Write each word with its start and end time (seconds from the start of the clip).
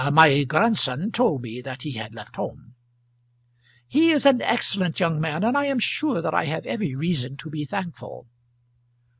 "My 0.13 0.43
grandson 0.45 1.11
told 1.11 1.43
me 1.43 1.61
that 1.61 1.83
he 1.83 1.91
had 1.91 2.15
left 2.15 2.35
home." 2.37 2.73
"He 3.87 4.09
is 4.09 4.25
an 4.25 4.41
excellent 4.41 4.99
young 4.99 5.21
man, 5.21 5.43
and 5.43 5.55
I 5.55 5.65
am 5.65 5.77
sure 5.77 6.23
that 6.23 6.33
I 6.33 6.45
have 6.45 6.65
every 6.65 6.95
reason 6.95 7.37
to 7.37 7.51
be 7.51 7.65
thankful." 7.65 8.25